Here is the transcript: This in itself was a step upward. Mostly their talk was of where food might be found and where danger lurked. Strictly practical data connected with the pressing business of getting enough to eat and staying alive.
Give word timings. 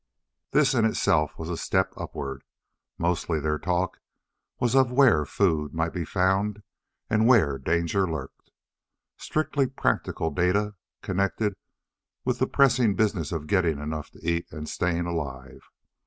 This 0.49 0.73
in 0.73 0.83
itself 0.83 1.37
was 1.37 1.47
a 1.51 1.55
step 1.55 1.93
upward. 1.95 2.41
Mostly 2.97 3.39
their 3.39 3.59
talk 3.59 3.99
was 4.59 4.73
of 4.75 4.91
where 4.91 5.25
food 5.25 5.75
might 5.75 5.93
be 5.93 6.05
found 6.05 6.63
and 7.07 7.27
where 7.27 7.59
danger 7.59 8.09
lurked. 8.09 8.49
Strictly 9.17 9.67
practical 9.67 10.31
data 10.31 10.73
connected 11.03 11.53
with 12.25 12.39
the 12.39 12.47
pressing 12.47 12.95
business 12.95 13.31
of 13.31 13.45
getting 13.45 13.77
enough 13.77 14.09
to 14.09 14.27
eat 14.27 14.51
and 14.51 14.67
staying 14.67 15.05
alive. 15.05 15.69